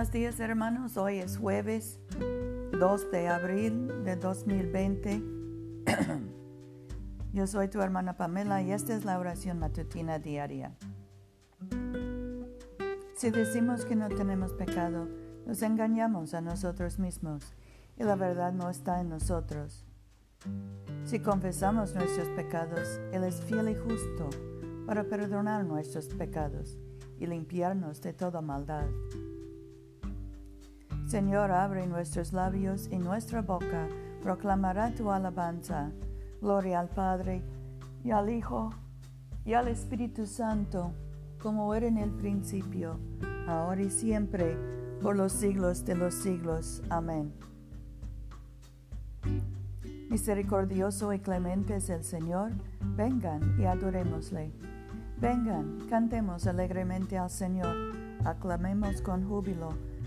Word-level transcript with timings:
Buenos 0.00 0.14
días 0.14 0.40
hermanos, 0.40 0.96
hoy 0.96 1.18
es 1.18 1.36
jueves 1.36 2.00
2 2.72 3.10
de 3.10 3.28
abril 3.28 4.02
de 4.02 4.16
2020. 4.16 5.22
Yo 7.34 7.46
soy 7.46 7.68
tu 7.68 7.82
hermana 7.82 8.16
Pamela 8.16 8.62
y 8.62 8.72
esta 8.72 8.96
es 8.96 9.04
la 9.04 9.18
oración 9.18 9.58
matutina 9.58 10.18
diaria. 10.18 10.74
Si 13.14 13.30
decimos 13.30 13.84
que 13.84 13.94
no 13.94 14.08
tenemos 14.08 14.54
pecado, 14.54 15.06
nos 15.44 15.60
engañamos 15.60 16.32
a 16.32 16.40
nosotros 16.40 16.98
mismos 16.98 17.52
y 17.98 18.02
la 18.02 18.16
verdad 18.16 18.54
no 18.54 18.70
está 18.70 19.02
en 19.02 19.10
nosotros. 19.10 19.84
Si 21.04 21.20
confesamos 21.20 21.94
nuestros 21.94 22.30
pecados, 22.30 22.98
Él 23.12 23.22
es 23.24 23.42
fiel 23.42 23.68
y 23.68 23.74
justo 23.74 24.30
para 24.86 25.04
perdonar 25.04 25.66
nuestros 25.66 26.06
pecados 26.06 26.78
y 27.18 27.26
limpiarnos 27.26 28.00
de 28.00 28.14
toda 28.14 28.40
maldad. 28.40 28.86
Señor, 31.10 31.50
abre 31.50 31.88
nuestros 31.88 32.32
labios 32.32 32.88
y 32.92 32.96
nuestra 32.96 33.42
boca 33.42 33.88
proclamará 34.22 34.94
tu 34.94 35.10
alabanza. 35.10 35.90
Gloria 36.40 36.78
al 36.78 36.88
Padre 36.88 37.42
y 38.04 38.12
al 38.12 38.30
Hijo 38.30 38.70
y 39.44 39.54
al 39.54 39.66
Espíritu 39.66 40.24
Santo, 40.24 40.92
como 41.42 41.74
era 41.74 41.88
en 41.88 41.98
el 41.98 42.10
principio, 42.10 43.00
ahora 43.48 43.82
y 43.82 43.90
siempre, 43.90 44.56
por 45.02 45.16
los 45.16 45.32
siglos 45.32 45.84
de 45.84 45.96
los 45.96 46.14
siglos. 46.14 46.80
Amén. 46.90 47.32
Misericordioso 50.10 51.12
y 51.12 51.18
clemente 51.18 51.74
es 51.74 51.90
el 51.90 52.04
Señor, 52.04 52.52
vengan 52.94 53.60
y 53.60 53.64
adorémosle. 53.64 54.52
Vengan, 55.20 55.76
cantemos 55.90 56.46
alegremente 56.46 57.18
al 57.18 57.30
Señor, 57.30 57.74
aclamemos 58.24 59.02
con 59.02 59.28
júbilo 59.28 59.70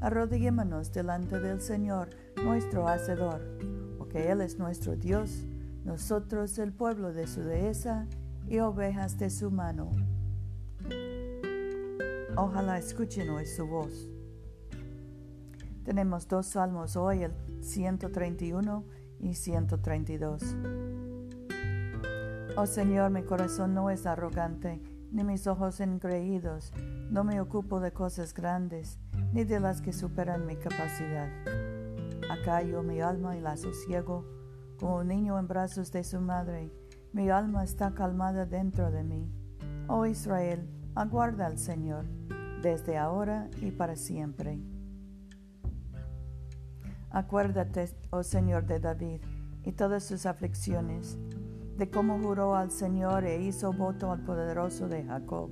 arrodillémonos 0.00 0.92
delante 0.92 1.38
del 1.38 1.60
Señor, 1.60 2.10
nuestro 2.42 2.88
Hacedor, 2.88 3.40
porque 3.98 4.30
Él 4.30 4.40
es 4.40 4.58
nuestro 4.58 4.96
Dios, 4.96 5.44
nosotros 5.84 6.58
el 6.58 6.72
pueblo 6.72 7.12
de 7.12 7.26
su 7.26 7.42
dehesa 7.42 8.06
y 8.48 8.58
ovejas 8.60 9.18
de 9.18 9.30
su 9.30 9.50
mano. 9.50 9.90
Ojalá 12.36 12.78
escuchen 12.78 13.28
hoy 13.30 13.46
su 13.46 13.66
voz. 13.66 14.08
Tenemos 15.84 16.28
dos 16.28 16.46
salmos 16.46 16.96
hoy, 16.96 17.24
el 17.24 17.32
131 17.60 18.84
y 19.20 19.34
132. 19.34 20.56
Oh 22.56 22.66
Señor, 22.66 23.10
mi 23.10 23.22
corazón 23.22 23.74
no 23.74 23.90
es 23.90 24.06
arrogante, 24.06 24.80
ni 25.12 25.24
mis 25.24 25.46
ojos 25.46 25.80
engreídos, 25.80 26.72
no 27.10 27.24
me 27.24 27.40
ocupo 27.40 27.80
de 27.80 27.92
cosas 27.92 28.32
grandes 28.32 28.98
ni 29.32 29.44
de 29.44 29.60
las 29.60 29.80
que 29.80 29.92
superan 29.92 30.46
mi 30.46 30.56
capacidad. 30.56 31.28
Acallo 32.30 32.82
mi 32.82 33.00
alma 33.00 33.36
y 33.36 33.40
la 33.40 33.56
sosiego, 33.56 34.24
como 34.78 34.96
un 34.96 35.08
niño 35.08 35.38
en 35.38 35.46
brazos 35.46 35.92
de 35.92 36.04
su 36.04 36.20
madre. 36.20 36.72
Mi 37.12 37.28
alma 37.30 37.64
está 37.64 37.92
calmada 37.94 38.46
dentro 38.46 38.90
de 38.90 39.04
mí. 39.04 39.32
Oh 39.88 40.06
Israel, 40.06 40.68
aguarda 40.94 41.46
al 41.46 41.58
Señor, 41.58 42.06
desde 42.62 42.98
ahora 42.98 43.48
y 43.60 43.70
para 43.70 43.96
siempre. 43.96 44.60
Acuérdate, 47.10 47.88
oh 48.10 48.22
Señor 48.22 48.66
de 48.66 48.78
David, 48.78 49.20
y 49.64 49.72
todas 49.72 50.04
sus 50.04 50.26
aflicciones, 50.26 51.18
de 51.76 51.90
cómo 51.90 52.20
juró 52.20 52.54
al 52.54 52.70
Señor 52.70 53.24
e 53.24 53.42
hizo 53.42 53.72
voto 53.72 54.12
al 54.12 54.20
poderoso 54.20 54.88
de 54.88 55.04
Jacob. 55.04 55.50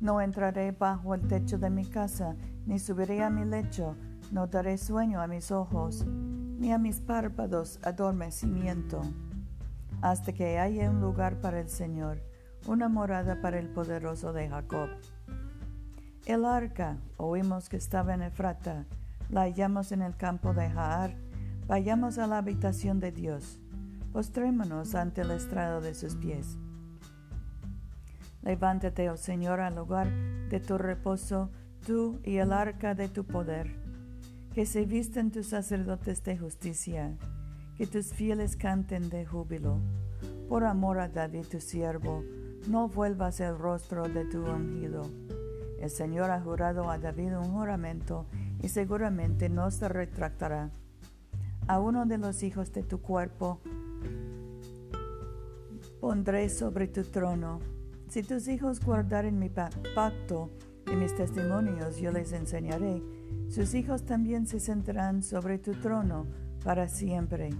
No 0.00 0.22
entraré 0.22 0.72
bajo 0.72 1.14
el 1.14 1.28
techo 1.28 1.58
de 1.58 1.68
mi 1.68 1.84
casa, 1.84 2.34
ni 2.64 2.78
subiré 2.78 3.22
a 3.22 3.28
mi 3.28 3.44
lecho, 3.44 3.96
no 4.32 4.46
daré 4.46 4.78
sueño 4.78 5.20
a 5.20 5.26
mis 5.26 5.50
ojos, 5.50 6.06
ni 6.06 6.72
a 6.72 6.78
mis 6.78 7.00
párpados 7.00 7.78
adormecimiento, 7.82 9.02
hasta 10.00 10.32
que 10.32 10.58
haya 10.58 10.90
un 10.90 11.02
lugar 11.02 11.40
para 11.42 11.60
el 11.60 11.68
Señor, 11.68 12.22
una 12.66 12.88
morada 12.88 13.42
para 13.42 13.58
el 13.58 13.68
poderoso 13.68 14.32
de 14.32 14.48
Jacob. 14.48 14.88
El 16.24 16.46
arca, 16.46 16.96
oímos 17.18 17.68
que 17.68 17.76
estaba 17.76 18.14
en 18.14 18.22
Efrata, 18.22 18.86
la 19.28 19.42
hallamos 19.42 19.92
en 19.92 20.00
el 20.00 20.16
campo 20.16 20.54
de 20.54 20.70
Jaar, 20.70 21.14
vayamos 21.66 22.18
a 22.18 22.26
la 22.26 22.38
habitación 22.38 23.00
de 23.00 23.12
Dios, 23.12 23.60
postrémonos 24.14 24.94
ante 24.94 25.20
el 25.20 25.30
estrado 25.30 25.82
de 25.82 25.94
sus 25.94 26.16
pies. 26.16 26.56
Levántate, 28.42 29.10
oh 29.10 29.16
Señor, 29.16 29.60
al 29.60 29.76
lugar 29.76 30.10
de 30.48 30.60
tu 30.60 30.78
reposo, 30.78 31.50
tú 31.86 32.20
y 32.24 32.36
el 32.36 32.52
arca 32.52 32.94
de 32.94 33.08
tu 33.08 33.24
poder. 33.24 33.76
Que 34.54 34.66
se 34.66 34.84
visten 34.84 35.30
tus 35.30 35.48
sacerdotes 35.48 36.24
de 36.24 36.38
justicia, 36.38 37.16
que 37.76 37.86
tus 37.86 38.12
fieles 38.12 38.56
canten 38.56 39.10
de 39.10 39.26
júbilo. 39.26 39.80
Por 40.48 40.64
amor 40.64 40.98
a 40.98 41.08
David 41.08 41.44
tu 41.50 41.60
siervo, 41.60 42.24
no 42.68 42.88
vuelvas 42.88 43.40
el 43.40 43.56
rostro 43.58 44.08
de 44.08 44.24
tu 44.24 44.44
ungido. 44.44 45.02
El 45.78 45.90
Señor 45.90 46.30
ha 46.30 46.40
jurado 46.40 46.90
a 46.90 46.98
David 46.98 47.38
un 47.38 47.52
juramento 47.52 48.26
y 48.62 48.68
seguramente 48.68 49.48
no 49.48 49.70
se 49.70 49.88
retractará. 49.88 50.70
A 51.66 51.78
uno 51.78 52.04
de 52.04 52.18
los 52.18 52.42
hijos 52.42 52.72
de 52.72 52.82
tu 52.82 53.00
cuerpo 53.00 53.60
pondré 56.00 56.48
sobre 56.48 56.88
tu 56.88 57.04
trono. 57.04 57.60
Si 58.10 58.24
tus 58.24 58.48
hijos 58.48 58.80
guardaren 58.80 59.38
mi 59.38 59.50
pacto, 59.50 60.50
y 60.92 60.96
mis 60.96 61.14
testimonios 61.14 61.98
yo 61.98 62.10
les 62.10 62.32
enseñaré. 62.32 63.00
Sus 63.48 63.72
hijos 63.74 64.04
también 64.04 64.48
se 64.48 64.58
sentarán 64.58 65.22
sobre 65.22 65.58
tu 65.58 65.74
trono 65.74 66.26
para 66.64 66.88
siempre, 66.88 67.50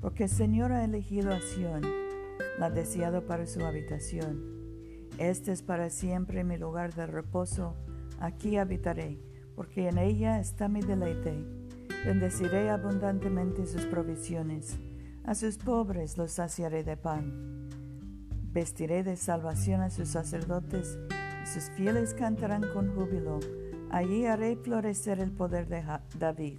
porque 0.00 0.24
el 0.24 0.30
Señor 0.30 0.72
ha 0.72 0.84
elegido 0.84 1.30
a 1.30 1.40
Sión, 1.42 1.82
la 2.58 2.70
deseado 2.70 3.26
para 3.26 3.46
su 3.46 3.62
habitación. 3.62 4.42
Este 5.18 5.52
es 5.52 5.62
para 5.62 5.90
siempre 5.90 6.44
mi 6.44 6.56
lugar 6.56 6.94
de 6.94 7.06
reposo, 7.06 7.76
aquí 8.20 8.56
habitaré, 8.56 9.20
porque 9.54 9.86
en 9.88 9.98
ella 9.98 10.40
está 10.40 10.66
mi 10.68 10.80
deleite. 10.80 11.44
Bendeciré 12.06 12.70
abundantemente 12.70 13.66
sus 13.66 13.84
provisiones, 13.84 14.78
a 15.24 15.34
sus 15.34 15.58
pobres 15.58 16.16
los 16.16 16.32
saciaré 16.32 16.84
de 16.84 16.96
pan. 16.96 17.68
Vestiré 18.52 19.04
de 19.04 19.16
salvación 19.16 19.80
a 19.80 19.90
sus 19.90 20.08
sacerdotes, 20.08 20.98
sus 21.44 21.70
fieles 21.70 22.14
cantarán 22.14 22.64
con 22.74 22.94
júbilo. 22.94 23.38
Allí 23.90 24.26
haré 24.26 24.56
florecer 24.56 25.20
el 25.20 25.30
poder 25.30 25.68
de 25.68 25.84
David. 26.18 26.58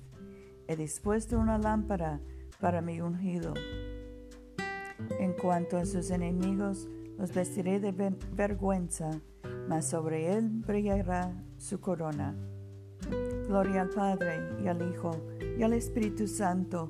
He 0.68 0.76
dispuesto 0.78 1.38
una 1.38 1.58
lámpara 1.58 2.22
para 2.62 2.82
mi 2.82 3.02
ungido. 3.02 3.54
En 5.20 5.34
cuanto 5.34 5.78
a 5.78 5.86
sus 5.86 6.12
enemigos, 6.12 6.88
los 7.18 7.34
vestiré 7.34 7.80
de 7.80 7.92
vergüenza, 7.92 9.10
mas 9.68 9.90
sobre 9.90 10.34
él 10.34 10.50
brillará 10.50 11.34
su 11.58 11.80
corona. 11.80 12.36
Gloria 13.48 13.82
al 13.82 13.90
Padre 13.90 14.40
y 14.64 14.68
al 14.68 14.82
Hijo 14.90 15.12
y 15.58 15.64
al 15.64 15.74
Espíritu 15.74 16.28
Santo, 16.28 16.90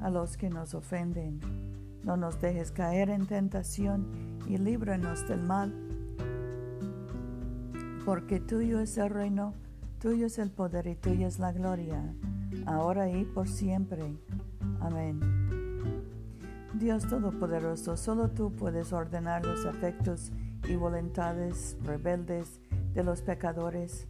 a 0.00 0.10
los 0.10 0.36
que 0.36 0.50
nos 0.50 0.74
ofenden 0.74 1.40
no 2.04 2.16
nos 2.16 2.40
dejes 2.40 2.72
caer 2.72 3.10
en 3.10 3.26
tentación 3.26 4.06
y 4.48 4.56
líbranos 4.56 5.28
del 5.28 5.42
mal, 5.42 5.74
porque 8.04 8.40
tuyo 8.40 8.80
es 8.80 8.96
el 8.96 9.10
reino, 9.10 9.54
Tuyo 10.00 10.28
es 10.28 10.38
el 10.38 10.50
poder 10.50 10.86
y 10.86 10.94
tuya 10.94 11.26
es 11.26 11.38
la 11.38 11.52
gloria, 11.52 12.02
ahora 12.64 13.10
y 13.10 13.26
por 13.26 13.46
siempre. 13.46 14.16
Amén. 14.80 15.20
Dios 16.72 17.06
Todopoderoso, 17.06 17.98
solo 17.98 18.30
tú 18.30 18.50
puedes 18.50 18.94
ordenar 18.94 19.44
los 19.44 19.66
afectos 19.66 20.32
y 20.66 20.74
voluntades 20.74 21.76
rebeldes 21.84 22.62
de 22.94 23.04
los 23.04 23.20
pecadores. 23.20 24.08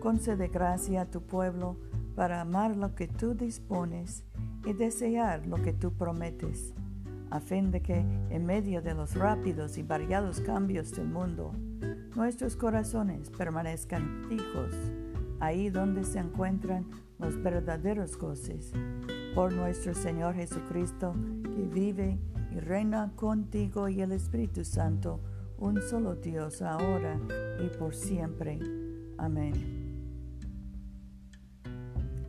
Concede 0.00 0.48
gracia 0.48 1.00
a 1.00 1.06
tu 1.06 1.22
pueblo 1.22 1.78
para 2.14 2.42
amar 2.42 2.76
lo 2.76 2.94
que 2.94 3.08
tú 3.08 3.32
dispones 3.32 4.26
y 4.64 4.72
desear 4.72 5.46
lo 5.46 5.56
que 5.56 5.72
tú 5.72 5.92
prometes, 5.92 6.74
a 7.30 7.40
fin 7.40 7.70
de 7.70 7.82
que, 7.82 8.04
en 8.30 8.44
medio 8.44 8.82
de 8.82 8.94
los 8.94 9.14
rápidos 9.14 9.78
y 9.78 9.82
variados 9.82 10.40
cambios 10.40 10.92
del 10.92 11.08
mundo, 11.08 11.52
nuestros 12.14 12.56
corazones 12.56 13.30
permanezcan 13.30 14.26
fijos 14.28 14.74
ahí 15.42 15.70
donde 15.70 16.04
se 16.04 16.20
encuentran 16.20 16.86
los 17.18 17.42
verdaderos 17.42 18.16
goces. 18.16 18.72
Por 19.34 19.52
nuestro 19.52 19.92
Señor 19.92 20.34
Jesucristo, 20.34 21.14
que 21.42 21.62
vive 21.62 22.18
y 22.52 22.60
reina 22.60 23.10
contigo 23.16 23.88
y 23.88 24.02
el 24.02 24.12
Espíritu 24.12 24.64
Santo, 24.64 25.20
un 25.58 25.82
solo 25.82 26.14
Dios 26.14 26.62
ahora 26.62 27.18
y 27.60 27.76
por 27.76 27.94
siempre. 27.94 28.60
Amén. 29.18 29.52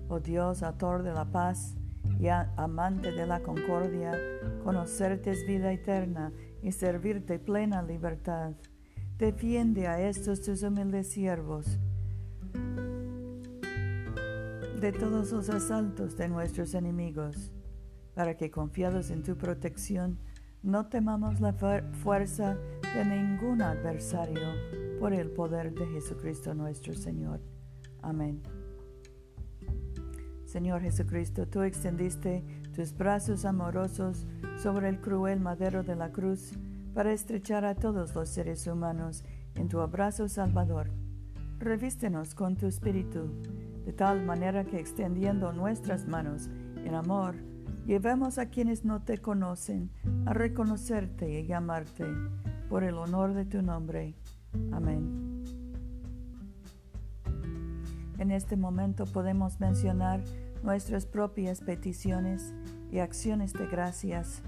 Oh 0.07 0.19
Dios, 0.19 0.63
autor 0.63 1.03
de 1.03 1.13
la 1.13 1.25
paz 1.25 1.75
y 2.19 2.27
amante 2.27 3.11
de 3.11 3.27
la 3.27 3.41
concordia, 3.41 4.13
conocerte 4.63 5.31
es 5.31 5.45
vida 5.45 5.71
eterna 5.71 6.31
y 6.61 6.71
servirte 6.71 7.39
plena 7.39 7.81
libertad. 7.83 8.53
Defiende 9.17 9.87
a 9.87 9.99
estos 9.99 10.41
tus 10.41 10.63
humildes 10.63 11.09
siervos 11.09 11.79
de 14.83 14.91
todos 14.91 15.31
los 15.31 15.49
asaltos 15.49 16.17
de 16.17 16.27
nuestros 16.27 16.73
enemigos, 16.73 17.53
para 18.15 18.35
que 18.35 18.51
confiados 18.51 19.11
en 19.11 19.23
tu 19.23 19.37
protección, 19.37 20.19
no 20.61 20.87
temamos 20.87 21.39
la 21.39 21.53
fuerza 21.53 22.57
de 22.93 23.05
ningún 23.05 23.61
adversario 23.61 24.41
por 24.99 25.13
el 25.13 25.31
poder 25.31 25.73
de 25.73 25.85
Jesucristo 25.87 26.53
nuestro 26.53 26.93
Señor. 26.93 27.39
Amén. 28.01 28.41
Señor 30.53 30.81
Jesucristo, 30.81 31.47
tú 31.47 31.63
extendiste 31.63 32.43
tus 32.75 32.95
brazos 32.95 33.43
amorosos 33.43 34.27
sobre 34.61 34.87
el 34.87 35.01
cruel 35.01 35.39
madero 35.39 35.81
de 35.81 35.95
la 35.95 36.11
cruz 36.11 36.51
para 36.93 37.11
estrechar 37.11 37.65
a 37.65 37.73
todos 37.73 38.13
los 38.13 38.29
seres 38.29 38.67
humanos 38.67 39.23
en 39.55 39.67
tu 39.67 39.79
abrazo 39.79 40.27
salvador. 40.27 40.91
Revístenos 41.57 42.35
con 42.35 42.55
tu 42.55 42.67
espíritu, 42.67 43.31
de 43.83 43.93
tal 43.93 44.23
manera 44.23 44.63
que 44.63 44.79
extendiendo 44.79 45.51
nuestras 45.53 46.07
manos 46.07 46.51
en 46.85 46.93
amor, 46.93 47.33
Llevemos 47.87 48.37
a 48.37 48.45
quienes 48.45 48.85
no 48.85 49.01
te 49.01 49.17
conocen 49.17 49.89
a 50.25 50.33
reconocerte 50.33 51.41
y 51.41 51.45
llamarte 51.45 52.05
por 52.69 52.85
el 52.85 52.95
honor 52.95 53.33
de 53.33 53.43
tu 53.43 53.61
nombre. 53.61 54.15
Amén. 54.71 55.43
En 58.19 58.31
este 58.31 58.55
momento 58.55 59.05
podemos 59.05 59.59
mencionar 59.59 60.21
nuestras 60.63 61.05
propias 61.05 61.59
peticiones 61.59 62.53
y 62.91 62.99
acciones 62.99 63.53
de 63.53 63.67
gracias. 63.67 64.41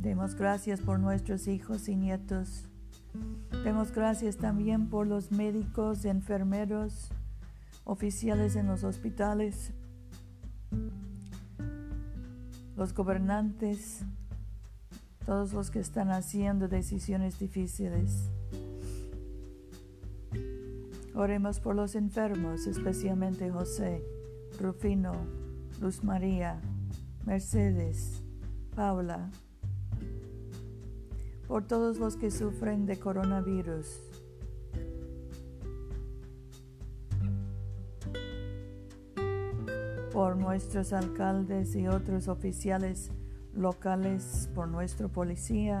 Demos 0.00 0.34
gracias 0.34 0.80
por 0.80 0.98
nuestros 0.98 1.46
hijos 1.46 1.88
y 1.88 1.94
nietos. 1.94 2.64
Demos 3.64 3.92
gracias 3.92 4.36
también 4.36 4.88
por 4.88 5.06
los 5.06 5.30
médicos, 5.30 6.04
enfermeros, 6.04 7.10
oficiales 7.84 8.56
en 8.56 8.66
los 8.66 8.82
hospitales, 8.82 9.72
los 12.76 12.94
gobernantes, 12.94 14.02
todos 15.26 15.52
los 15.52 15.70
que 15.70 15.80
están 15.80 16.10
haciendo 16.10 16.66
decisiones 16.66 17.38
difíciles. 17.38 18.30
Oremos 21.14 21.60
por 21.60 21.74
los 21.74 21.94
enfermos, 21.94 22.66
especialmente 22.66 23.50
José, 23.50 24.02
Rufino, 24.58 25.12
Luz 25.80 26.04
María, 26.04 26.60
Mercedes, 27.24 28.22
Paula, 28.74 29.30
por 31.48 31.66
todos 31.66 31.98
los 31.98 32.16
que 32.16 32.30
sufren 32.30 32.86
de 32.86 32.98
coronavirus 32.98 34.10
por 40.12 40.36
nuestros 40.36 40.92
alcaldes 40.92 41.74
y 41.76 41.86
otros 41.86 42.28
oficiales 42.28 43.10
locales, 43.54 44.50
por 44.54 44.68
nuestra 44.68 45.08
policía. 45.08 45.80